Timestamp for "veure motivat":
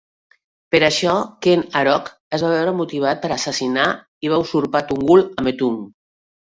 2.55-3.23